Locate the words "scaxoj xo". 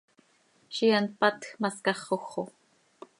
1.77-2.43